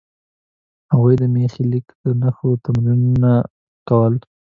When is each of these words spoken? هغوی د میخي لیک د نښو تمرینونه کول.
هغوی 0.91 1.15
د 1.21 1.23
میخي 1.33 1.63
لیک 1.71 1.87
د 2.03 2.05
نښو 2.21 2.49
تمرینونه 2.65 3.31
کول. 3.87 4.13